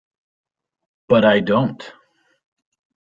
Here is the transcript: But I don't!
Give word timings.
But 1.09 1.25
I 1.25 1.41
don't! 1.41 1.93